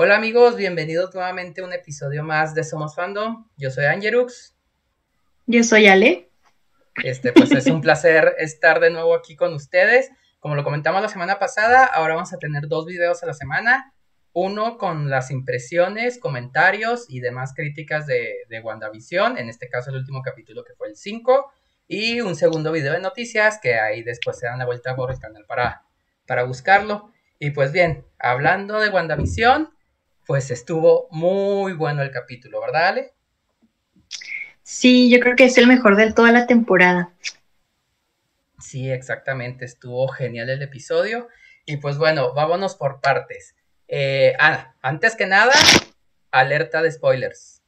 Hola 0.00 0.14
amigos, 0.14 0.54
bienvenidos 0.54 1.12
nuevamente 1.12 1.60
a 1.60 1.64
un 1.64 1.72
episodio 1.72 2.22
más 2.22 2.54
de 2.54 2.62
Somos 2.62 2.94
Fandom. 2.94 3.48
Yo 3.56 3.68
soy 3.72 3.86
Angerux. 3.86 4.54
Yo 5.46 5.64
soy 5.64 5.88
Ale. 5.88 6.30
Este, 7.02 7.32
pues 7.32 7.50
es 7.50 7.66
un 7.66 7.80
placer 7.80 8.36
estar 8.38 8.78
de 8.78 8.90
nuevo 8.90 9.12
aquí 9.12 9.34
con 9.34 9.54
ustedes. 9.54 10.12
Como 10.38 10.54
lo 10.54 10.62
comentamos 10.62 11.02
la 11.02 11.08
semana 11.08 11.40
pasada, 11.40 11.84
ahora 11.84 12.14
vamos 12.14 12.32
a 12.32 12.38
tener 12.38 12.68
dos 12.68 12.86
videos 12.86 13.24
a 13.24 13.26
la 13.26 13.34
semana. 13.34 13.92
Uno 14.32 14.78
con 14.78 15.10
las 15.10 15.32
impresiones, 15.32 16.20
comentarios 16.20 17.06
y 17.08 17.18
demás 17.18 17.52
críticas 17.52 18.06
de, 18.06 18.36
de 18.48 18.60
WandaVision. 18.60 19.36
En 19.36 19.48
este 19.48 19.68
caso, 19.68 19.90
el 19.90 19.96
último 19.96 20.22
capítulo 20.22 20.62
que 20.62 20.74
fue 20.74 20.86
el 20.86 20.96
5. 20.96 21.52
Y 21.88 22.20
un 22.20 22.36
segundo 22.36 22.70
video 22.70 22.92
de 22.92 23.00
noticias 23.00 23.58
que 23.60 23.74
ahí 23.74 24.04
después 24.04 24.38
se 24.38 24.46
dan 24.46 24.60
la 24.60 24.64
vuelta 24.64 24.94
por 24.94 25.10
el 25.10 25.18
canal 25.18 25.44
para, 25.44 25.82
para 26.24 26.44
buscarlo. 26.44 27.10
Y 27.40 27.50
pues 27.50 27.72
bien, 27.72 28.04
hablando 28.20 28.78
de 28.78 28.90
WandaVision, 28.90 29.76
pues 30.28 30.50
estuvo 30.50 31.08
muy 31.10 31.72
bueno 31.72 32.02
el 32.02 32.10
capítulo, 32.10 32.60
¿verdad, 32.60 32.88
Ale? 32.88 33.14
Sí, 34.62 35.10
yo 35.10 35.20
creo 35.20 35.36
que 35.36 35.46
es 35.46 35.56
el 35.56 35.66
mejor 35.66 35.96
de 35.96 36.12
toda 36.12 36.32
la 36.32 36.46
temporada. 36.46 37.14
Sí, 38.58 38.90
exactamente, 38.90 39.64
estuvo 39.64 40.06
genial 40.08 40.50
el 40.50 40.60
episodio. 40.60 41.28
Y 41.64 41.78
pues 41.78 41.96
bueno, 41.96 42.34
vámonos 42.34 42.74
por 42.74 43.00
partes. 43.00 43.56
Eh, 43.88 44.34
ah, 44.38 44.74
antes 44.82 45.16
que 45.16 45.24
nada, 45.24 45.54
alerta 46.30 46.82
de 46.82 46.92
spoilers. 46.92 47.62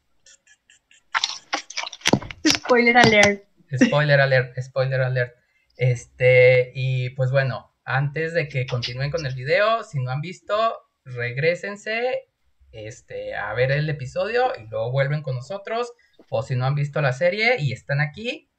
Spoiler 2.46 2.98
alert. 2.98 3.44
Spoiler 3.74 4.20
alert, 4.20 4.60
spoiler 4.60 5.00
alert. 5.00 5.34
Este, 5.78 6.72
y 6.74 7.08
pues 7.10 7.30
bueno, 7.30 7.74
antes 7.84 8.34
de 8.34 8.48
que 8.48 8.66
continúen 8.66 9.10
con 9.10 9.24
el 9.24 9.34
video, 9.34 9.82
si 9.82 9.98
no 9.98 10.10
han 10.10 10.20
visto, 10.20 10.76
regresense 11.06 12.29
este, 12.72 13.34
a 13.34 13.52
ver 13.54 13.72
el 13.72 13.88
episodio 13.88 14.52
y 14.58 14.66
luego 14.68 14.90
vuelven 14.90 15.22
con 15.22 15.34
nosotros. 15.34 15.92
O 16.28 16.42
si 16.42 16.56
no 16.56 16.66
han 16.66 16.74
visto 16.74 17.00
la 17.00 17.12
serie 17.12 17.56
y 17.58 17.72
están 17.72 18.00
aquí, 18.00 18.50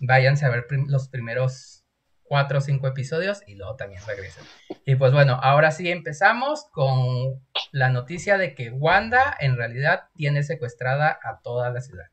váyanse 0.00 0.46
a 0.46 0.50
ver 0.50 0.66
los 0.86 1.08
primeros 1.08 1.84
cuatro 2.28 2.58
o 2.58 2.60
cinco 2.60 2.86
episodios 2.86 3.42
y 3.46 3.54
luego 3.54 3.74
también 3.76 4.02
regresen. 4.06 4.44
Y 4.84 4.94
pues 4.94 5.12
bueno, 5.12 5.40
ahora 5.42 5.70
sí 5.70 5.90
empezamos 5.90 6.66
con 6.70 7.42
la 7.72 7.88
noticia 7.88 8.38
de 8.38 8.54
que 8.54 8.70
Wanda 8.70 9.34
en 9.40 9.56
realidad 9.56 10.04
tiene 10.14 10.42
secuestrada 10.42 11.18
a 11.22 11.40
toda 11.42 11.70
la 11.70 11.80
ciudad. 11.80 12.06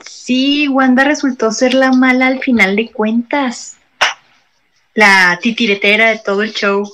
Sí, 0.00 0.68
Wanda 0.68 1.04
resultó 1.04 1.52
ser 1.52 1.74
la 1.74 1.92
mala 1.92 2.26
al 2.26 2.40
final 2.40 2.76
de 2.76 2.90
cuentas. 2.90 3.78
La 4.94 5.38
titiretera 5.40 6.10
de 6.10 6.18
todo 6.18 6.42
el 6.42 6.52
show. 6.52 6.84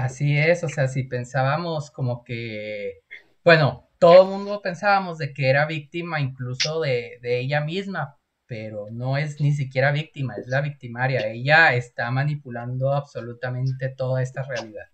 Así 0.00 0.38
es, 0.38 0.64
o 0.64 0.68
sea, 0.68 0.88
si 0.88 1.02
pensábamos 1.02 1.90
como 1.90 2.24
que, 2.24 3.02
bueno, 3.44 3.86
todo 3.98 4.22
el 4.22 4.28
mundo 4.30 4.62
pensábamos 4.62 5.18
de 5.18 5.34
que 5.34 5.50
era 5.50 5.66
víctima 5.66 6.20
incluso 6.20 6.80
de, 6.80 7.18
de 7.20 7.40
ella 7.40 7.60
misma, 7.60 8.16
pero 8.46 8.86
no 8.90 9.18
es 9.18 9.40
ni 9.42 9.52
siquiera 9.52 9.92
víctima, 9.92 10.36
es 10.36 10.46
la 10.46 10.62
victimaria. 10.62 11.26
Ella 11.26 11.74
está 11.74 12.10
manipulando 12.10 12.94
absolutamente 12.94 13.90
toda 13.90 14.22
esta 14.22 14.42
realidad. 14.42 14.86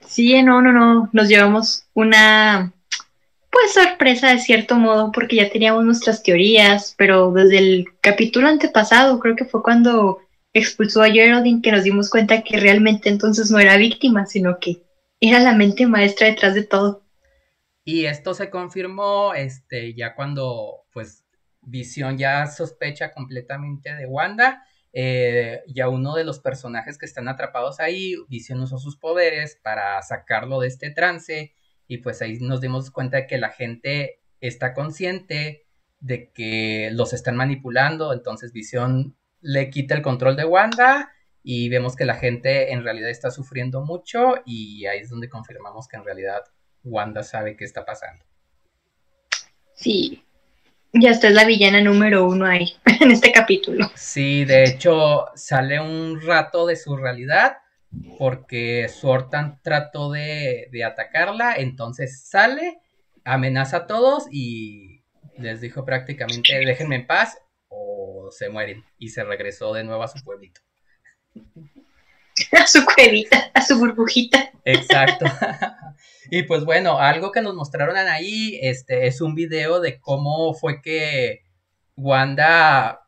Sí, 0.00 0.42
no, 0.42 0.60
no, 0.60 0.72
no, 0.72 1.08
nos 1.12 1.28
llevamos 1.28 1.86
una, 1.94 2.74
pues 3.50 3.72
sorpresa 3.72 4.28
de 4.28 4.38
cierto 4.38 4.76
modo, 4.76 5.12
porque 5.12 5.36
ya 5.36 5.50
teníamos 5.50 5.86
nuestras 5.86 6.22
teorías, 6.22 6.94
pero 6.98 7.32
desde 7.32 7.56
el 7.56 7.86
capítulo 8.02 8.48
antepasado, 8.48 9.18
creo 9.18 9.34
que 9.34 9.46
fue 9.46 9.62
cuando 9.62 10.20
expulsó 10.52 11.02
a 11.02 11.10
Geraldine 11.10 11.62
que 11.62 11.72
nos 11.72 11.84
dimos 11.84 12.10
cuenta 12.10 12.42
que 12.42 12.58
realmente 12.58 13.08
entonces 13.08 13.50
no 13.50 13.58
era 13.58 13.76
víctima, 13.76 14.26
sino 14.26 14.58
que 14.60 14.82
era 15.20 15.38
la 15.40 15.54
mente 15.54 15.86
maestra 15.86 16.28
detrás 16.28 16.54
de 16.54 16.64
todo. 16.64 17.04
Y 17.84 18.06
esto 18.06 18.34
se 18.34 18.50
confirmó 18.50 19.34
este, 19.34 19.94
ya 19.94 20.14
cuando 20.14 20.84
pues 20.92 21.24
Visión 21.62 22.16
ya 22.18 22.46
sospecha 22.46 23.12
completamente 23.12 23.94
de 23.94 24.06
Wanda. 24.06 24.64
Eh, 24.92 25.60
ya 25.68 25.88
uno 25.88 26.14
de 26.14 26.24
los 26.24 26.40
personajes 26.40 26.98
que 26.98 27.06
están 27.06 27.28
atrapados 27.28 27.78
ahí, 27.78 28.16
Visión 28.28 28.60
usó 28.60 28.78
sus 28.78 28.96
poderes 28.96 29.58
para 29.62 30.00
sacarlo 30.02 30.60
de 30.60 30.68
este 30.68 30.90
trance 30.90 31.54
y 31.86 31.98
pues 31.98 32.22
ahí 32.22 32.38
nos 32.40 32.60
dimos 32.60 32.90
cuenta 32.90 33.18
de 33.18 33.26
que 33.26 33.38
la 33.38 33.50
gente 33.50 34.20
está 34.40 34.74
consciente 34.74 35.66
de 36.00 36.30
que 36.32 36.90
los 36.92 37.12
están 37.12 37.36
manipulando, 37.36 38.12
entonces 38.12 38.52
Visión 38.52 39.16
le 39.40 39.70
quita 39.70 39.94
el 39.94 40.02
control 40.02 40.36
de 40.36 40.44
Wanda 40.44 41.10
y 41.42 41.68
vemos 41.68 41.96
que 41.96 42.04
la 42.04 42.14
gente 42.14 42.72
en 42.72 42.84
realidad 42.84 43.10
está 43.10 43.30
sufriendo 43.30 43.82
mucho 43.82 44.34
y 44.44 44.86
ahí 44.86 45.00
es 45.00 45.10
donde 45.10 45.28
confirmamos 45.28 45.88
que 45.88 45.96
en 45.96 46.04
realidad 46.04 46.42
Wanda 46.84 47.22
sabe 47.22 47.56
qué 47.56 47.64
está 47.64 47.84
pasando. 47.84 48.24
Sí, 49.74 50.22
ya 50.92 51.10
está 51.10 51.28
es 51.28 51.34
la 51.34 51.44
villana 51.44 51.80
número 51.80 52.26
uno 52.26 52.46
ahí, 52.46 52.74
en 53.00 53.10
este 53.10 53.32
capítulo. 53.32 53.90
Sí, 53.94 54.44
de 54.44 54.64
hecho 54.64 55.26
sale 55.34 55.80
un 55.80 56.20
rato 56.20 56.66
de 56.66 56.76
su 56.76 56.96
realidad 56.96 57.58
porque 58.18 58.88
Sortan 58.88 59.60
trató 59.62 60.12
de, 60.12 60.68
de 60.70 60.84
atacarla, 60.84 61.54
entonces 61.56 62.22
sale, 62.28 62.78
amenaza 63.24 63.78
a 63.78 63.86
todos 63.86 64.26
y 64.30 65.02
les 65.38 65.60
dijo 65.60 65.84
prácticamente 65.84 66.58
déjenme 66.66 66.96
en 66.96 67.06
paz 67.06 67.38
se 68.30 68.48
mueren 68.48 68.84
y 68.98 69.10
se 69.10 69.24
regresó 69.24 69.72
de 69.72 69.84
nuevo 69.84 70.02
a 70.02 70.08
su 70.08 70.22
pueblito. 70.24 70.60
A 72.52 72.66
su 72.66 72.84
cuevita, 72.86 73.50
a 73.52 73.60
su 73.60 73.78
burbujita. 73.78 74.50
Exacto. 74.64 75.26
y 76.30 76.44
pues 76.44 76.64
bueno, 76.64 76.98
algo 76.98 77.32
que 77.32 77.42
nos 77.42 77.54
mostraron 77.54 77.96
ahí 77.96 78.58
este, 78.62 79.06
es 79.06 79.20
un 79.20 79.34
video 79.34 79.80
de 79.80 80.00
cómo 80.00 80.54
fue 80.54 80.80
que 80.80 81.40
Wanda 81.96 83.06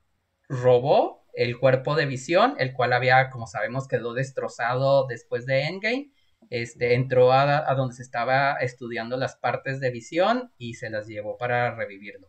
robó 0.48 1.24
el 1.34 1.58
cuerpo 1.58 1.94
de 1.94 2.06
visión, 2.06 2.56
el 2.58 2.72
cual 2.74 2.92
había, 2.92 3.30
como 3.30 3.46
sabemos, 3.46 3.88
quedó 3.88 4.12
destrozado 4.12 5.06
después 5.06 5.46
de 5.46 5.62
Endgame. 5.62 6.12
Este, 6.50 6.94
entró 6.94 7.32
a, 7.32 7.70
a 7.70 7.74
donde 7.74 7.94
se 7.94 8.02
estaba 8.02 8.56
estudiando 8.56 9.16
las 9.16 9.36
partes 9.36 9.80
de 9.80 9.90
visión 9.90 10.52
y 10.58 10.74
se 10.74 10.90
las 10.90 11.06
llevó 11.06 11.38
para 11.38 11.74
revivirlo. 11.74 12.28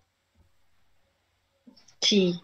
Sí. 2.00 2.40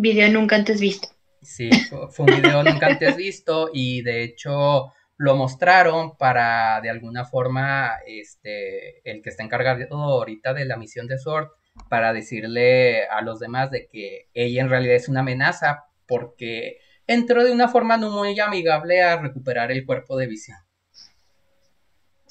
Video 0.00 0.30
nunca 0.30 0.56
antes 0.56 0.80
visto. 0.80 1.08
Sí, 1.42 1.68
fue 2.10 2.24
un 2.24 2.40
video 2.40 2.62
nunca 2.62 2.86
antes 2.86 3.16
visto 3.16 3.68
y 3.70 4.00
de 4.00 4.22
hecho 4.22 4.94
lo 5.18 5.36
mostraron 5.36 6.16
para 6.16 6.80
de 6.80 6.88
alguna 6.88 7.26
forma 7.26 7.98
este 8.06 9.06
el 9.10 9.20
que 9.20 9.28
está 9.28 9.42
encargado 9.42 9.94
ahorita 9.94 10.54
de 10.54 10.64
la 10.64 10.78
misión 10.78 11.06
de 11.06 11.18
Sword 11.18 11.48
para 11.90 12.14
decirle 12.14 13.08
a 13.08 13.20
los 13.20 13.40
demás 13.40 13.70
de 13.70 13.88
que 13.88 14.30
ella 14.32 14.62
en 14.62 14.70
realidad 14.70 14.96
es 14.96 15.10
una 15.10 15.20
amenaza 15.20 15.84
porque 16.06 16.78
entró 17.06 17.44
de 17.44 17.52
una 17.52 17.68
forma 17.68 17.98
no 17.98 18.10
muy 18.10 18.40
amigable 18.40 19.02
a 19.02 19.20
recuperar 19.20 19.70
el 19.70 19.84
cuerpo 19.84 20.16
de 20.16 20.28
visión. 20.28 20.56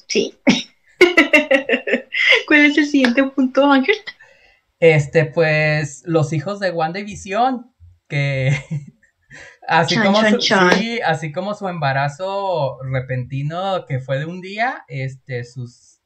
Sí. 0.07 0.39
¿Cuál 2.47 2.65
es 2.65 2.79
el 2.79 2.87
siguiente 2.87 3.23
punto, 3.25 3.71
Ángel? 3.71 3.95
Este, 4.79 5.25
pues, 5.25 6.03
los 6.05 6.31
hijos 6.33 6.59
de 6.59 6.71
Wanda 6.71 6.99
y 6.99 7.03
Visión, 7.03 7.73
que 8.07 8.51
así 9.67 9.97
como 9.97 10.17
su, 10.21 10.39
así 11.05 11.31
como 11.31 11.53
su 11.53 11.67
embarazo 11.67 12.77
repentino 12.83 13.85
que 13.85 13.99
fue 13.99 14.19
de 14.19 14.25
un 14.25 14.41
día, 14.41 14.83
este, 14.87 15.43
sus 15.43 15.99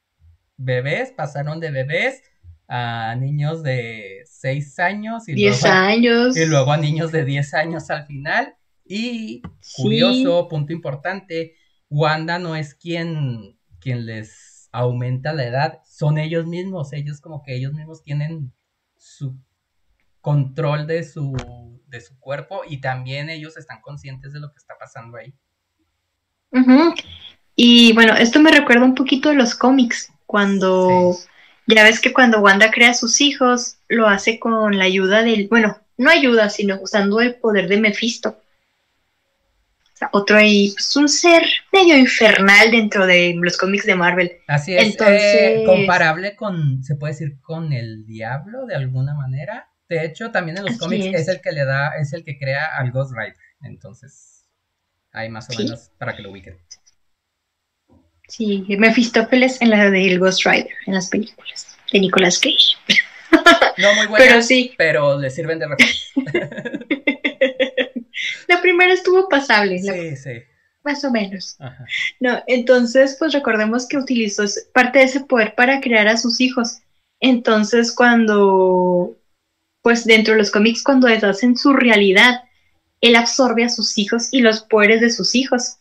bebés 0.56 1.12
pasaron 1.12 1.60
de 1.60 1.70
bebés 1.70 2.22
a 2.68 3.14
niños 3.16 3.62
de 3.62 4.22
6 4.26 4.78
años 4.78 5.28
y 5.28 5.34
10 5.34 5.64
años. 5.66 6.36
y 6.36 6.46
luego 6.46 6.72
a 6.72 6.76
niños 6.76 7.12
de 7.12 7.24
10 7.24 7.54
años 7.54 7.90
al 7.90 8.06
final. 8.06 8.54
Y 8.86 9.40
curioso, 9.76 10.48
punto 10.48 10.72
importante, 10.72 11.54
Wanda 11.88 12.38
no 12.38 12.54
es 12.56 12.74
quien 12.74 13.56
quien 13.84 14.06
les 14.06 14.68
aumenta 14.72 15.32
la 15.34 15.44
edad, 15.44 15.80
son 15.84 16.18
ellos 16.18 16.46
mismos, 16.46 16.92
ellos 16.94 17.20
como 17.20 17.42
que 17.42 17.54
ellos 17.54 17.74
mismos 17.74 18.02
tienen 18.02 18.52
su 19.04 19.36
control 20.22 20.86
de 20.86 21.04
su, 21.04 21.36
de 21.86 22.00
su 22.00 22.18
cuerpo 22.18 22.62
y 22.66 22.80
también 22.80 23.28
ellos 23.28 23.58
están 23.58 23.82
conscientes 23.82 24.32
de 24.32 24.40
lo 24.40 24.50
que 24.50 24.58
está 24.58 24.78
pasando 24.78 25.18
ahí. 25.18 25.34
Y 27.54 27.92
bueno, 27.92 28.14
esto 28.14 28.40
me 28.40 28.50
recuerda 28.50 28.84
un 28.84 28.94
poquito 28.94 29.28
de 29.28 29.34
los 29.34 29.54
cómics, 29.54 30.10
cuando 30.24 31.14
ya 31.66 31.84
ves 31.84 32.00
que 32.00 32.12
cuando 32.14 32.40
Wanda 32.40 32.70
crea 32.70 32.90
a 32.90 32.94
sus 32.94 33.20
hijos, 33.20 33.76
lo 33.88 34.08
hace 34.08 34.38
con 34.38 34.78
la 34.78 34.84
ayuda 34.84 35.22
del, 35.22 35.48
bueno, 35.48 35.78
no 35.98 36.10
ayuda, 36.10 36.48
sino 36.48 36.80
usando 36.80 37.20
el 37.20 37.34
poder 37.34 37.68
de 37.68 37.80
Mephisto. 37.80 38.38
Otro 40.12 40.36
ahí, 40.36 40.72
pues 40.72 40.96
un 40.96 41.08
ser 41.08 41.42
medio 41.72 41.96
infernal 41.96 42.70
dentro 42.70 43.06
de 43.06 43.34
los 43.40 43.56
cómics 43.56 43.86
de 43.86 43.94
Marvel. 43.94 44.32
Así 44.48 44.74
es, 44.74 44.96
eh, 45.00 45.62
comparable 45.64 46.36
con, 46.36 46.82
se 46.82 46.96
puede 46.96 47.12
decir, 47.12 47.40
con 47.40 47.72
el 47.72 48.04
diablo 48.04 48.66
de 48.66 48.74
alguna 48.74 49.14
manera. 49.14 49.70
De 49.88 50.04
hecho, 50.04 50.30
también 50.30 50.58
en 50.58 50.64
los 50.64 50.78
cómics 50.78 51.06
es. 51.06 51.28
el 51.28 51.40
que 51.40 51.52
le 51.52 51.64
da, 51.64 51.96
es 51.98 52.12
el 52.12 52.24
que 52.24 52.38
crea 52.38 52.76
al 52.76 52.90
Ghost 52.90 53.12
Rider. 53.16 53.36
Entonces, 53.62 54.34
Ahí 55.14 55.28
más 55.28 55.48
o 55.48 55.56
menos 55.56 55.92
para 55.96 56.16
que 56.16 56.22
lo 56.22 56.32
ubiquen. 56.32 56.58
Sí, 58.26 58.64
Mephistófeles 58.68 59.62
en 59.62 59.70
la 59.70 59.88
de 59.88 60.18
Ghost 60.18 60.44
Rider, 60.44 60.72
en 60.86 60.94
las 60.94 61.08
películas 61.08 61.78
de 61.92 62.00
Nicolas 62.00 62.40
Cage. 62.40 62.98
No 63.78 63.94
muy 63.94 64.06
buenas, 64.08 64.28
pero, 64.28 64.42
sí. 64.42 64.74
pero 64.76 65.18
le 65.18 65.30
sirven 65.30 65.60
de 65.60 65.68
referencia. 65.68 67.13
la 68.48 68.60
primera 68.60 68.92
estuvo 68.92 69.28
pasable. 69.28 69.78
Sí, 69.78 70.16
sí. 70.16 70.42
Más 70.82 71.02
o 71.04 71.10
menos. 71.10 71.56
No, 72.20 72.42
entonces, 72.46 73.16
pues 73.18 73.32
recordemos 73.32 73.88
que 73.88 73.96
utilizó 73.96 74.44
parte 74.72 74.98
de 74.98 75.06
ese 75.06 75.20
poder 75.20 75.54
para 75.54 75.80
crear 75.80 76.08
a 76.08 76.18
sus 76.18 76.40
hijos. 76.40 76.78
Entonces, 77.20 77.90
cuando, 77.94 79.16
pues 79.80 80.04
dentro 80.04 80.34
de 80.34 80.40
los 80.40 80.50
cómics, 80.50 80.82
cuando 80.82 81.08
deshacen 81.08 81.56
su 81.56 81.72
realidad, 81.72 82.42
él 83.00 83.16
absorbe 83.16 83.64
a 83.64 83.70
sus 83.70 83.96
hijos 83.96 84.28
y 84.30 84.40
los 84.40 84.60
poderes 84.60 85.00
de 85.00 85.10
sus 85.10 85.34
hijos. 85.34 85.78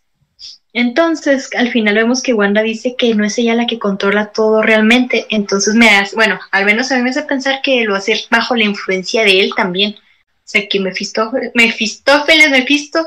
Entonces, 0.74 1.50
al 1.56 1.70
final 1.70 1.96
vemos 1.96 2.24
que 2.24 2.34
Wanda 2.34 2.64
dice 2.64 2.96
que 2.98 3.14
no 3.14 3.24
es 3.24 3.38
ella 3.38 3.54
la 3.54 3.68
que 3.68 3.80
controla 3.80 4.32
todo 4.32 4.62
realmente. 4.62 5.28
Entonces 5.30 5.76
me 5.76 5.90
hace, 5.90 6.16
bueno, 6.16 6.40
al 6.52 6.66
menos 6.66 6.92
a 6.92 6.96
mí 6.96 7.04
me 7.04 7.12
hace 7.12 7.22
pensar 7.24 7.62
que 7.62 7.84
lo 7.86 7.96
hace 7.96 8.22
bajo 8.32 8.56
la 8.56 8.64
influencia 8.64 9.24
de 9.24 9.42
él 9.42 9.52
también. 9.56 9.96
Sea, 10.54 10.68
que 10.70 10.80
Mefistófeles, 10.80 11.52
Mefistófeles, 11.56 12.50
Mefisto, 12.52 13.06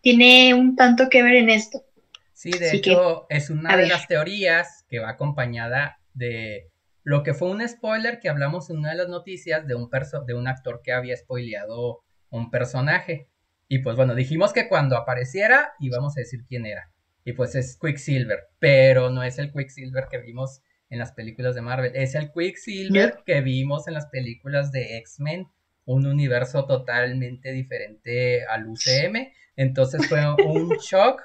tiene 0.00 0.52
un 0.54 0.74
tanto 0.74 1.08
que 1.08 1.22
ver 1.22 1.36
en 1.36 1.48
esto. 1.48 1.84
Sí, 2.32 2.50
de 2.50 2.70
hecho, 2.70 3.26
es 3.28 3.50
una 3.50 3.76
de 3.76 3.86
las 3.86 4.08
teorías 4.08 4.84
que 4.88 4.98
va 4.98 5.10
acompañada 5.10 6.00
de 6.14 6.70
lo 7.04 7.22
que 7.22 7.34
fue 7.34 7.50
un 7.50 7.66
spoiler 7.68 8.18
que 8.18 8.28
hablamos 8.28 8.68
en 8.68 8.78
una 8.78 8.90
de 8.90 8.96
las 8.96 9.08
noticias 9.08 9.66
de 9.66 9.76
un, 9.76 9.88
de 10.26 10.34
un 10.34 10.48
actor 10.48 10.80
que 10.82 10.92
había 10.92 11.16
spoileado 11.16 12.00
un 12.30 12.50
personaje. 12.50 13.28
Y 13.68 13.78
pues 13.78 13.96
bueno, 13.96 14.16
dijimos 14.16 14.52
que 14.52 14.68
cuando 14.68 14.96
apareciera 14.96 15.72
íbamos 15.78 16.16
a 16.16 16.20
decir 16.20 16.40
quién 16.48 16.66
era. 16.66 16.90
Y 17.24 17.32
pues 17.32 17.54
es 17.54 17.78
Quicksilver, 17.80 18.48
pero 18.58 19.10
no 19.10 19.22
es 19.22 19.38
el 19.38 19.52
Quicksilver 19.52 20.08
que 20.10 20.18
vimos 20.18 20.62
en 20.90 20.98
las 20.98 21.12
películas 21.12 21.54
de 21.54 21.60
Marvel, 21.60 21.92
es 21.94 22.14
el 22.14 22.32
Quicksilver 22.32 23.18
que 23.24 23.40
vimos 23.40 23.86
en 23.86 23.94
las 23.94 24.06
películas 24.06 24.72
de 24.72 24.96
X-Men, 24.98 25.46
un 25.88 26.06
universo 26.06 26.66
totalmente 26.66 27.50
diferente 27.50 28.44
al 28.44 28.66
UCM. 28.68 29.32
Entonces 29.56 30.06
fue 30.06 30.20
un 30.44 30.68
shock. 30.82 31.22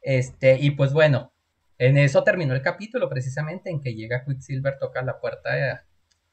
Este, 0.00 0.56
y 0.60 0.70
pues 0.70 0.92
bueno, 0.92 1.32
en 1.78 1.98
eso 1.98 2.22
terminó 2.22 2.54
el 2.54 2.62
capítulo, 2.62 3.08
precisamente, 3.08 3.70
en 3.70 3.80
que 3.80 3.94
llega 3.94 4.24
Quicksilver, 4.24 4.78
toca 4.78 5.02
la 5.02 5.20
puerta 5.20 5.54
de 5.54 5.78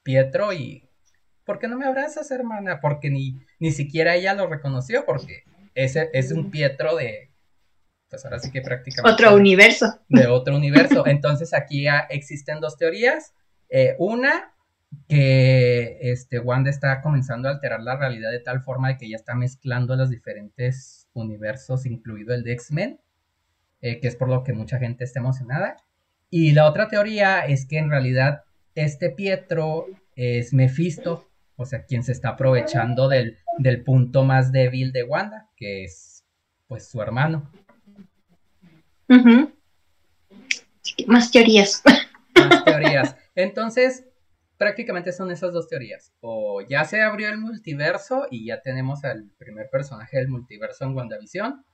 Pietro 0.02 0.52
y. 0.52 0.88
¿Por 1.44 1.58
qué 1.58 1.66
no 1.66 1.76
me 1.76 1.86
abrazas, 1.86 2.30
hermana? 2.30 2.80
Porque 2.80 3.10
ni, 3.10 3.40
ni 3.58 3.72
siquiera 3.72 4.14
ella 4.14 4.34
lo 4.34 4.46
reconoció, 4.46 5.04
porque 5.04 5.42
ese 5.74 6.08
es 6.12 6.30
un 6.30 6.52
Pietro 6.52 6.94
de. 6.94 7.30
Pues 8.08 8.24
ahora 8.24 8.38
sí 8.38 8.52
que 8.52 8.60
prácticamente. 8.60 9.12
Otro 9.12 9.34
universo. 9.34 9.98
De 10.08 10.28
otro 10.28 10.54
universo. 10.54 11.04
Entonces 11.04 11.52
aquí 11.52 11.82
ya 11.82 12.06
existen 12.10 12.60
dos 12.60 12.76
teorías. 12.76 13.34
Eh, 13.70 13.96
una, 13.98 14.54
que 15.08 15.98
este, 16.00 16.38
Wanda 16.38 16.70
está 16.70 17.00
comenzando 17.00 17.48
a 17.48 17.52
alterar 17.52 17.82
la 17.82 17.96
realidad 17.96 18.30
de 18.30 18.40
tal 18.40 18.62
forma 18.62 18.88
de 18.88 18.98
que 18.98 19.08
ya 19.08 19.16
está 19.16 19.34
mezclando 19.34 19.96
los 19.96 20.10
diferentes 20.10 21.08
universos, 21.12 21.86
incluido 21.86 22.34
el 22.34 22.44
de 22.44 22.52
X-Men, 22.52 23.00
eh, 23.80 24.00
que 24.00 24.08
es 24.08 24.16
por 24.16 24.28
lo 24.28 24.42
que 24.42 24.52
mucha 24.52 24.78
gente 24.78 25.04
está 25.04 25.20
emocionada. 25.20 25.76
Y 26.30 26.52
la 26.52 26.66
otra 26.66 26.88
teoría 26.88 27.40
es 27.40 27.66
que 27.66 27.78
en 27.78 27.90
realidad 27.90 28.44
este 28.74 29.10
Pietro 29.10 29.86
es 30.16 30.52
Mephisto, 30.52 31.28
o 31.56 31.66
sea, 31.66 31.84
quien 31.84 32.02
se 32.02 32.12
está 32.12 32.30
aprovechando 32.30 33.08
del, 33.08 33.38
del 33.58 33.82
punto 33.84 34.24
más 34.24 34.50
débil 34.50 34.92
de 34.92 35.04
Wanda, 35.04 35.48
que 35.56 35.84
es 35.84 36.24
pues 36.66 36.88
su 36.88 37.02
hermano. 37.02 37.50
Más 41.06 41.30
teorías. 41.30 41.82
Más 42.34 42.64
teorías. 42.64 43.16
Entonces, 43.34 44.06
prácticamente 44.62 45.10
son 45.10 45.32
esas 45.32 45.52
dos 45.52 45.66
teorías. 45.66 46.12
O 46.20 46.60
ya 46.60 46.84
se 46.84 47.02
abrió 47.02 47.28
el 47.30 47.38
multiverso 47.38 48.28
y 48.30 48.46
ya 48.46 48.60
tenemos 48.60 49.02
al 49.02 49.28
primer 49.36 49.68
personaje 49.68 50.18
del 50.18 50.28
multiverso 50.28 50.84
en 50.84 50.94
WandaVision, 50.94 51.64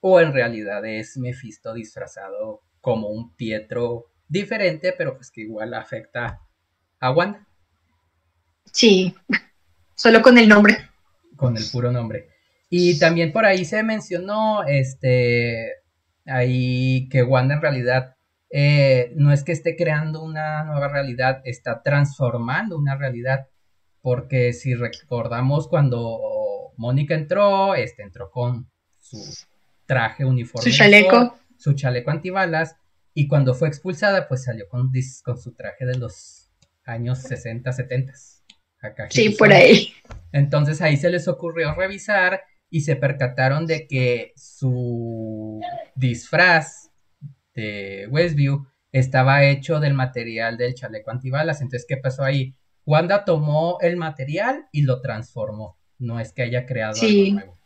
o 0.00 0.20
en 0.20 0.34
realidad 0.34 0.84
es 0.84 1.16
Mephisto 1.16 1.72
disfrazado 1.72 2.60
como 2.82 3.08
un 3.08 3.34
Pietro 3.34 4.10
diferente, 4.28 4.92
pero 4.92 5.16
pues 5.16 5.30
que 5.30 5.40
igual 5.40 5.72
afecta 5.72 6.42
a 7.00 7.12
Wanda. 7.12 7.48
Sí, 8.70 9.14
solo 9.94 10.20
con 10.20 10.36
el 10.36 10.46
nombre. 10.46 10.90
Con 11.36 11.56
el 11.56 11.64
puro 11.72 11.90
nombre. 11.90 12.28
Y 12.68 12.98
también 12.98 13.32
por 13.32 13.46
ahí 13.46 13.64
se 13.64 13.82
mencionó, 13.82 14.64
este, 14.64 15.76
ahí 16.26 17.08
que 17.08 17.22
Wanda 17.22 17.54
en 17.54 17.62
realidad 17.62 18.13
eh, 18.56 19.12
no 19.16 19.32
es 19.32 19.42
que 19.42 19.50
esté 19.50 19.74
creando 19.74 20.22
una 20.22 20.62
nueva 20.62 20.86
realidad, 20.86 21.42
está 21.44 21.82
transformando 21.82 22.78
una 22.78 22.96
realidad. 22.96 23.48
Porque 24.00 24.52
si 24.52 24.76
recordamos 24.76 25.66
cuando 25.66 26.72
Mónica 26.76 27.16
entró, 27.16 27.74
este 27.74 28.04
entró 28.04 28.30
con 28.30 28.70
su 29.00 29.18
traje 29.86 30.24
uniforme. 30.24 30.70
Su 30.70 30.76
chaleco. 30.76 31.36
Su 31.56 31.72
chaleco 31.72 32.12
antibalas. 32.12 32.76
Y 33.12 33.26
cuando 33.26 33.54
fue 33.54 33.66
expulsada, 33.66 34.28
pues 34.28 34.44
salió 34.44 34.68
con, 34.68 34.92
con 35.24 35.36
su 35.36 35.52
traje 35.54 35.84
de 35.84 35.98
los 35.98 36.52
años 36.84 37.22
60, 37.22 37.72
70. 37.72 38.12
sí, 39.10 39.30
por 39.30 39.52
ahí. 39.52 39.94
Entonces 40.30 40.80
ahí 40.80 40.96
se 40.96 41.10
les 41.10 41.26
ocurrió 41.26 41.74
revisar 41.74 42.40
y 42.70 42.82
se 42.82 42.94
percataron 42.94 43.66
de 43.66 43.88
que 43.88 44.32
su 44.36 45.60
disfraz 45.96 46.83
de 47.54 48.06
Westview 48.10 48.66
estaba 48.92 49.44
hecho 49.44 49.80
del 49.80 49.94
material 49.94 50.56
del 50.56 50.74
chaleco 50.74 51.10
antibalas. 51.10 51.60
Entonces, 51.60 51.86
¿qué 51.88 51.96
pasó 51.96 52.22
ahí? 52.24 52.54
Wanda 52.86 53.24
tomó 53.24 53.78
el 53.80 53.96
material 53.96 54.66
y 54.72 54.82
lo 54.82 55.00
transformó. 55.00 55.76
No 55.98 56.20
es 56.20 56.32
que 56.32 56.42
haya 56.42 56.66
creado 56.66 57.00
algo 57.00 57.32
nuevo. 57.32 57.58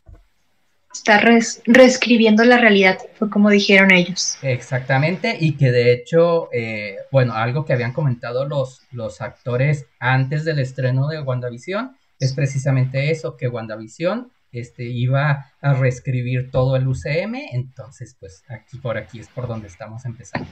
Está 0.92 1.20
reescribiendo 1.20 2.44
la 2.44 2.56
realidad, 2.56 2.98
fue 3.18 3.28
como 3.28 3.50
dijeron 3.50 3.90
ellos. 3.90 4.38
Exactamente, 4.40 5.36
y 5.38 5.52
que 5.52 5.70
de 5.70 5.92
hecho, 5.92 6.48
eh, 6.50 6.96
bueno, 7.12 7.34
algo 7.34 7.66
que 7.66 7.74
habían 7.74 7.92
comentado 7.92 8.46
los, 8.46 8.80
los 8.90 9.20
actores 9.20 9.84
antes 10.00 10.44
del 10.44 10.58
estreno 10.58 11.08
de 11.08 11.20
WandaVision 11.20 11.94
es 12.18 12.32
precisamente 12.32 13.10
eso, 13.10 13.36
que 13.36 13.48
WandaVision 13.48 14.32
este, 14.52 14.84
iba 14.84 15.52
a 15.60 15.74
reescribir 15.74 16.50
todo 16.50 16.76
el 16.76 16.88
UCM, 16.88 17.34
entonces 17.52 18.16
pues 18.18 18.44
aquí 18.48 18.78
por 18.78 18.96
aquí 18.96 19.20
es 19.20 19.28
por 19.28 19.46
donde 19.46 19.68
estamos 19.68 20.04
empezando. 20.04 20.48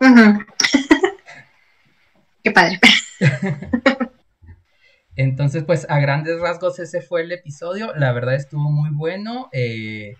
Qué 2.42 2.50
padre. 2.52 2.78
entonces 5.16 5.64
pues 5.64 5.86
a 5.88 5.98
grandes 5.98 6.38
rasgos 6.40 6.78
ese 6.78 7.00
fue 7.00 7.22
el 7.22 7.32
episodio, 7.32 7.94
la 7.96 8.12
verdad 8.12 8.34
estuvo 8.34 8.70
muy 8.70 8.90
bueno. 8.90 9.48
Eh, 9.52 10.14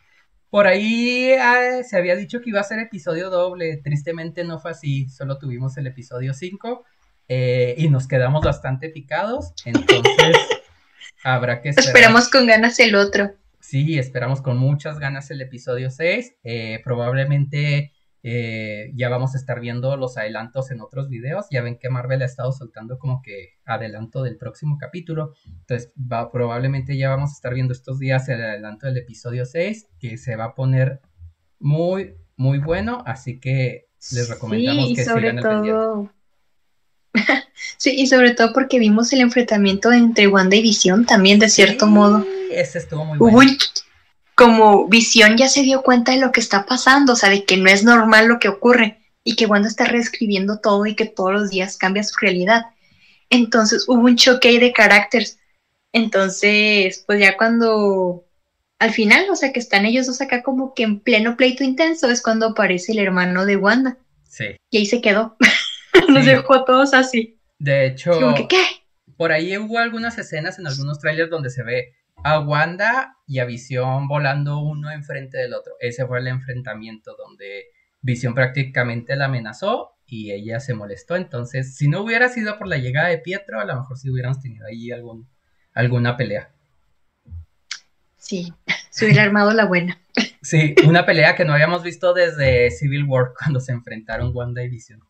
por 0.51 0.67
ahí 0.67 1.33
ah, 1.41 1.83
se 1.83 1.97
había 1.97 2.17
dicho 2.17 2.41
que 2.41 2.51
iba 2.51 2.61
a 2.61 2.65
ser 2.65 2.79
episodio 2.79 3.31
doble, 3.31 3.77
tristemente 3.79 4.43
no 4.45 4.59
fue 4.59 4.71
así, 4.73 5.09
solo 5.09 5.39
tuvimos 5.39 5.77
el 5.77 5.87
episodio 5.87 6.35
5 6.35 6.85
eh, 7.29 7.75
y 7.77 7.89
nos 7.91 8.07
quedamos 8.09 8.45
bastante 8.45 8.89
picados, 8.89 9.53
entonces... 9.65 10.37
Habrá 11.25 11.61
que 11.61 11.71
esperar. 11.71 11.89
Esperamos 11.89 12.29
con 12.31 12.47
ganas 12.47 12.79
el 12.79 12.95
otro. 12.95 13.33
Sí, 13.61 13.99
esperamos 13.99 14.43
con 14.43 14.59
muchas 14.59 14.99
ganas 14.99 15.31
el 15.31 15.41
episodio 15.41 15.91
6. 15.91 16.37
Eh, 16.45 16.81
probablemente 16.85 17.93
eh, 18.23 18.93
ya 18.95 19.09
vamos 19.09 19.35
a 19.35 19.39
estar 19.39 19.61
viendo 19.61 19.97
los 19.97 20.17
adelantos 20.17 20.71
en 20.71 20.81
otros 20.81 21.09
videos. 21.09 21.47
Ya 21.51 21.63
ven 21.63 21.79
que 21.79 21.89
Marvel 21.89 22.23
ha 22.23 22.27
estado 22.27 22.53
soltando 22.53 22.99
como 22.99 23.23
que 23.23 23.55
adelanto 23.65 24.23
del 24.23 24.37
próximo 24.37 24.79
capítulo. 24.79 25.35
Entonces, 25.47 25.93
va, 25.97 26.31
probablemente 26.31 26.97
ya 26.97 27.11
vamos 27.11 27.31
a 27.31 27.35
estar 27.35 27.55
viendo 27.55 27.73
estos 27.73 27.99
días 27.99 28.29
el 28.29 28.43
adelanto 28.43 28.87
del 28.87 28.99
episodio 28.99 29.45
6, 29.45 29.89
que 29.99 30.17
se 30.17 30.37
va 30.37 30.45
a 30.45 30.55
poner 30.55 31.01
muy, 31.59 32.17
muy 32.37 32.59
bueno. 32.59 33.03
Así 33.07 33.41
que 33.41 33.89
les 34.13 34.29
recomendamos 34.29 34.93
que 34.95 35.05
sigan 35.05 35.39
el 35.39 35.43
pendiente. 35.43 36.11
Sí, 37.91 38.01
y 38.01 38.07
sobre 38.07 38.33
todo 38.33 38.53
porque 38.53 38.79
vimos 38.79 39.13
el 39.13 39.21
enfrentamiento 39.21 39.93
entre 39.93 40.27
Wanda 40.27 40.57
y 40.57 40.63
Visión 40.63 41.07
también, 41.07 41.39
de 41.39 41.49
cierto 41.49 41.87
modo. 41.87 42.27
Ese 42.51 42.79
estuvo 42.79 43.05
muy 43.05 43.19
bueno. 43.19 43.53
como 44.35 44.89
Visión 44.89 45.37
ya 45.37 45.49
se 45.49 45.63
dio 45.63 45.83
cuenta 45.83 46.13
de 46.13 46.19
lo 46.19 46.33
que 46.33 46.41
está 46.41 46.67
pasando, 46.67 47.13
o 47.13 47.17
sea, 47.17 47.31
de 47.31 47.45
que 47.45 47.57
no 47.57 47.71
es 47.71 47.85
normal 47.85 48.27
lo 48.27 48.39
que 48.39 48.49
ocurre 48.49 48.99
y 49.23 49.37
que 49.37 49.47
Wanda 49.47 49.69
está 49.69 49.85
reescribiendo 49.85 50.59
todo 50.59 50.85
y 50.87 50.95
que 50.95 51.07
todos 51.07 51.33
los 51.33 51.51
días 51.51 51.77
cambia 51.77 52.03
su 52.03 52.15
realidad. 52.21 52.67
Entonces 53.31 53.85
hubo 53.89 54.01
un 54.01 54.17
choque 54.17 54.49
ahí 54.49 54.59
de 54.59 54.73
caracteres. 54.73 55.39
Entonces, 55.93 57.05
pues 57.07 57.21
ya 57.21 57.37
cuando 57.37 58.25
al 58.79 58.93
final, 58.93 59.27
o 59.31 59.37
sea, 59.37 59.53
que 59.53 59.61
están 59.61 59.87
ellos 59.87 60.07
dos 60.07 60.21
acá 60.21 60.43
como 60.43 60.75
que 60.75 60.83
en 60.83 61.01
pleno 61.01 61.37
pleito 61.37 61.65
intenso, 61.65 62.11
es 62.11 62.23
cuando 62.23 62.47
aparece 62.47 62.93
el 62.93 62.99
hermano 62.99 63.47
de 63.47 63.57
Wanda. 63.57 63.97
Sí. 64.29 64.57
Y 64.71 64.79
ahí 64.79 64.87
se 64.87 65.01
quedó. 65.01 65.37
Nos 66.09 66.27
dejó 66.27 66.55
a 66.55 66.65
todos 66.65 66.93
así. 66.93 67.36
De 67.59 67.87
hecho, 67.87 68.13
por 69.17 69.33
ahí 69.33 69.57
hubo 69.57 69.79
algunas 69.79 70.19
escenas 70.19 70.59
en 70.59 70.67
algunos 70.67 70.99
trailers 70.99 71.31
donde 71.31 71.51
se 71.51 71.63
ve 71.63 71.95
a 72.23 72.41
Wanda 72.41 73.17
y 73.27 73.39
a 73.39 73.45
Visión 73.45 74.09
volando 74.09 74.59
uno 74.59 74.91
enfrente 74.91 75.39
del 75.39 75.55
otro. 75.55 75.75
Ese 75.81 76.07
fue 76.07 76.19
el 76.19 76.29
enfrentamiento 76.29 77.17
donde 77.17 77.67
Visión 78.03 78.35
prácticamente 78.35 79.17
la 79.17 79.27
amenazó 79.27 79.97
y 80.07 80.33
ella 80.33 80.61
se 80.61 80.75
molestó. 80.75 81.17
Entonces, 81.17 81.75
si 81.77 81.89
no 81.89 82.03
hubiera 82.03 82.29
sido 82.29 82.59
por 82.59 82.69
la 82.69 82.77
llegada 82.77 83.09
de 83.09 83.19
Pietro, 83.19 83.61
a 83.61 83.65
lo 83.65 83.77
mejor 83.77 83.99
sí 83.99 84.11
hubiéramos 84.11 84.41
tenido 84.41 84.67
ahí 84.67 84.91
algún, 84.91 85.29
alguna 85.73 86.17
pelea. 86.17 86.51
Sí, 88.17 88.53
se 88.91 89.07
hubiera 89.07 89.23
armado 89.23 89.53
la 89.53 89.65
buena. 89.67 90.01
Sí, 90.43 90.75
una 90.87 91.05
pelea 91.05 91.35
que 91.35 91.45
no 91.45 91.53
habíamos 91.53 91.83
visto 91.83 92.15
desde 92.15 92.71
Civil 92.71 93.05
War 93.05 93.33
cuando 93.39 93.61
se 93.61 93.73
enfrentaron 93.73 94.31
Wanda 94.35 94.63
y 94.63 94.69
Vision. 94.69 95.01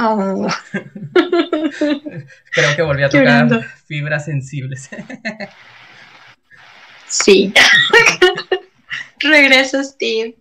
Oh. 0.00 0.46
Creo 2.52 2.76
que 2.76 2.82
volví 2.82 3.02
a 3.02 3.08
tocar 3.08 3.64
fibras 3.86 4.26
sensibles. 4.26 4.88
sí. 7.08 7.52
Regresa 9.18 9.82
Steve. 9.82 10.36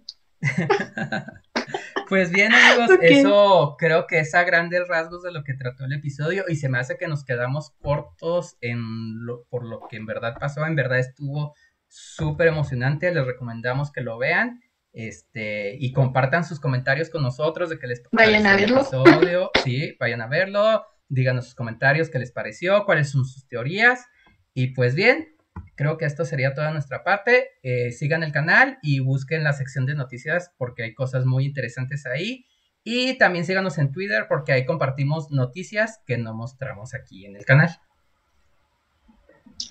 Pues 2.08 2.32
bien, 2.32 2.54
amigos, 2.54 2.92
eso 3.02 3.76
creo 3.78 4.08
que 4.08 4.20
es 4.20 4.34
a 4.34 4.44
grandes 4.44 4.88
rasgos 4.88 5.24
de 5.24 5.32
lo 5.32 5.44
que 5.44 5.56
trató 5.56 5.84
el 5.86 5.94
episodio 5.94 6.46
y 6.48 6.56
se 6.56 6.70
me 6.70 6.78
hace 6.78 6.98
que 6.98 7.08
nos 7.08 7.26
quedamos 7.26 7.72
cortos 7.82 8.58
en 8.62 9.26
por 9.50 9.66
lo 9.66 9.82
que 9.90 9.98
en 9.98 10.06
verdad 10.06 10.38
pasó. 10.40 10.66
En 10.66 10.76
verdad 10.76 11.00
estuvo 11.00 11.54
súper 11.88 12.48
emocionante, 12.48 13.12
les 13.12 13.26
recomendamos 13.26 13.92
que 13.92 14.02
lo 14.02 14.18
vean 14.18 14.62
este 14.98 15.78
y 15.80 15.94
compartan 15.94 16.44
sus 16.44 16.60
comentarios 16.60 17.10
con 17.10 17.22
nosotros 17.22 17.70
de 17.70 17.78
que 17.78 17.88
les 17.88 18.02
vayan 18.12 18.46
a 18.48 18.56
verlo. 18.56 18.82
Episodio. 18.82 19.52
Sí, 19.64 19.96
vayan 20.00 20.22
a 20.22 20.28
verlo, 20.28 20.86
díganos 21.08 21.46
sus 21.46 21.56
comentarios 21.56 22.10
qué 22.10 22.20
les 22.20 22.32
pareció, 22.32 22.86
cuáles 22.86 23.10
son 23.10 23.26
sus 23.26 23.48
teorías 23.48 24.06
y 24.54 24.74
pues 24.74 24.96
bien, 24.96 25.36
creo 25.76 25.98
que 25.98 26.06
esto 26.06 26.26
sería 26.26 26.56
toda 26.56 26.72
nuestra 26.72 27.04
parte. 27.04 27.50
Eh, 27.62 27.92
sigan 27.92 28.24
el 28.24 28.32
canal 28.32 28.80
y 28.82 29.02
busquen 29.02 29.44
la 29.44 29.54
sección 29.54 29.86
de 29.86 29.94
noticias 29.94 30.52
porque 30.58 30.84
hay 30.84 30.94
cosas 30.96 31.26
muy 31.26 31.46
interesantes 31.46 32.08
ahí. 32.08 32.48
Y 32.84 33.18
también 33.20 33.46
síganos 33.46 33.78
en 33.78 33.92
Twitter 33.92 34.26
porque 34.28 34.54
ahí 34.54 34.66
compartimos 34.66 35.30
noticias 35.30 36.02
que 36.08 36.18
no 36.18 36.34
mostramos 36.34 36.96
aquí 36.96 37.26
en 37.26 37.36
el 37.36 37.46
canal. 37.46 37.70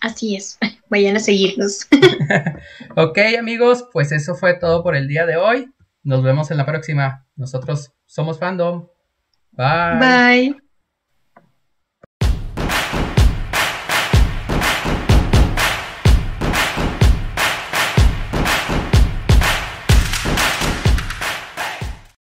Así 0.00 0.36
es, 0.36 0.58
vayan 0.90 1.16
a 1.16 1.20
seguirnos. 1.20 1.86
ok 2.96 3.18
amigos, 3.38 3.88
pues 3.92 4.12
eso 4.12 4.34
fue 4.34 4.54
todo 4.54 4.82
por 4.82 4.96
el 4.96 5.08
día 5.08 5.26
de 5.26 5.36
hoy. 5.36 5.72
Nos 6.02 6.22
vemos 6.22 6.50
en 6.50 6.58
la 6.58 6.66
próxima. 6.66 7.26
Nosotros 7.34 7.92
somos 8.06 8.38
fandom. 8.38 8.86
Bye. 9.52 9.98
Bye. 9.98 10.65